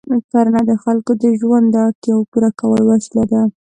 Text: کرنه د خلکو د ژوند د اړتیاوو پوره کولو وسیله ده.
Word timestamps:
کرنه 0.31 0.61
د 0.69 0.71
خلکو 0.83 1.11
د 1.23 1.25
ژوند 1.39 1.65
د 1.71 1.75
اړتیاوو 1.87 2.29
پوره 2.31 2.49
کولو 2.59 2.83
وسیله 2.91 3.23
ده. 3.31 3.41